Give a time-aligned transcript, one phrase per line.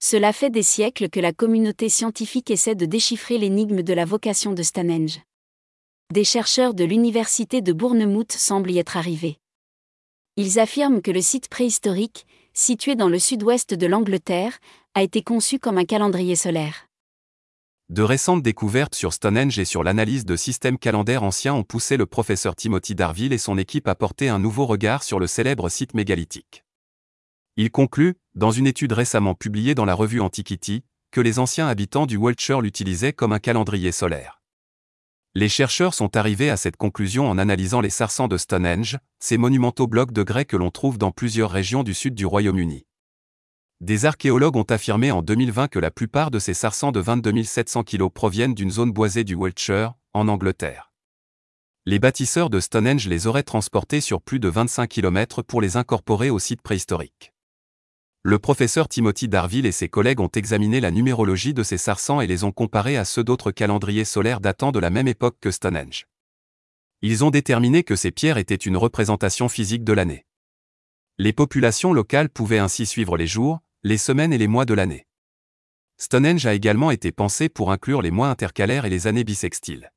[0.00, 4.52] Cela fait des siècles que la communauté scientifique essaie de déchiffrer l'énigme de la vocation
[4.52, 5.20] de Stonehenge.
[6.12, 9.38] Des chercheurs de l'université de Bournemouth semblent y être arrivés.
[10.36, 14.58] Ils affirment que le site préhistorique, situé dans le sud-ouest de l'Angleterre,
[14.94, 16.86] a été conçu comme un calendrier solaire.
[17.88, 22.06] De récentes découvertes sur Stonehenge et sur l'analyse de systèmes calendaires anciens ont poussé le
[22.06, 25.94] professeur Timothy Darville et son équipe à porter un nouveau regard sur le célèbre site
[25.94, 26.64] mégalithique.
[27.60, 32.06] Il conclut, dans une étude récemment publiée dans la revue Antiquity, que les anciens habitants
[32.06, 34.40] du Wiltshire l'utilisaient comme un calendrier solaire.
[35.34, 39.88] Les chercheurs sont arrivés à cette conclusion en analysant les sarsans de Stonehenge, ces monumentaux
[39.88, 42.86] blocs de grès que l'on trouve dans plusieurs régions du sud du Royaume-Uni.
[43.80, 47.82] Des archéologues ont affirmé en 2020 que la plupart de ces sarsans de 22 700
[47.82, 50.92] kg proviennent d'une zone boisée du Wiltshire, en Angleterre.
[51.86, 56.30] Les bâtisseurs de Stonehenge les auraient transportés sur plus de 25 km pour les incorporer
[56.30, 57.32] au site préhistorique.
[58.24, 62.26] Le professeur Timothy Darville et ses collègues ont examiné la numérologie de ces sarsans et
[62.26, 66.06] les ont comparés à ceux d'autres calendriers solaires datant de la même époque que Stonehenge.
[67.00, 70.26] Ils ont déterminé que ces pierres étaient une représentation physique de l'année.
[71.16, 75.06] Les populations locales pouvaient ainsi suivre les jours, les semaines et les mois de l'année.
[75.96, 79.92] Stonehenge a également été pensé pour inclure les mois intercalaires et les années bissextiles.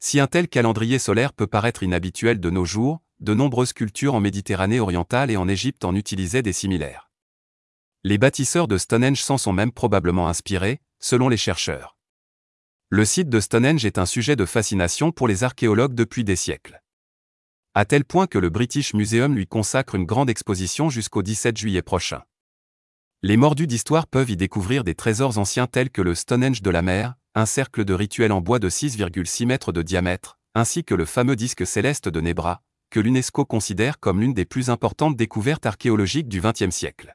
[0.00, 4.20] Si un tel calendrier solaire peut paraître inhabituel de nos jours, de nombreuses cultures en
[4.20, 7.11] Méditerranée orientale et en Égypte en utilisaient des similaires.
[8.04, 11.96] Les bâtisseurs de Stonehenge s'en sont même probablement inspirés, selon les chercheurs.
[12.88, 16.82] Le site de Stonehenge est un sujet de fascination pour les archéologues depuis des siècles.
[17.74, 21.82] À tel point que le British Museum lui consacre une grande exposition jusqu'au 17 juillet
[21.82, 22.22] prochain.
[23.22, 26.82] Les mordus d'histoire peuvent y découvrir des trésors anciens tels que le Stonehenge de la
[26.82, 31.04] mer, un cercle de rituel en bois de 6,6 mètres de diamètre, ainsi que le
[31.04, 36.28] fameux disque céleste de Nebra, que l'UNESCO considère comme l'une des plus importantes découvertes archéologiques
[36.28, 37.14] du XXe siècle.